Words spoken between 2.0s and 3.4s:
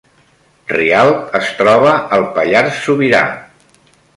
al Pallars Sobirà